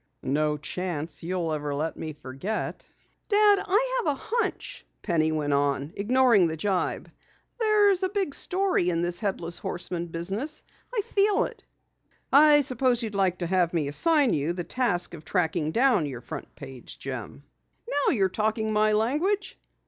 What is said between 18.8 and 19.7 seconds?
language!"